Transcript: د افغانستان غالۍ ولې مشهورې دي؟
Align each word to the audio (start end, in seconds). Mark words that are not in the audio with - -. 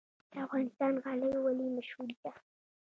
د 0.31 0.33
افغانستان 0.45 0.93
غالۍ 1.03 1.31
ولې 1.45 1.65
مشهورې 1.77 2.15
دي؟ 2.21 2.29